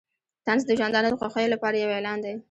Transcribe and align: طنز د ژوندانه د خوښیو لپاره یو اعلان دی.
طنز 0.45 0.63
د 0.67 0.71
ژوندانه 0.79 1.07
د 1.11 1.15
خوښیو 1.19 1.53
لپاره 1.53 1.75
یو 1.77 1.93
اعلان 1.95 2.17
دی. 2.21 2.33